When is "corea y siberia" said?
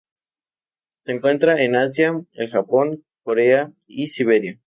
3.23-4.57